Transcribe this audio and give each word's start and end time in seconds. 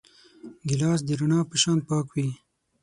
ګیلاس 0.67 0.99
د 1.05 1.09
رڼا 1.19 1.39
په 1.49 1.55
شان 1.61 1.79
پاک 1.87 2.07
وي. 2.13 2.27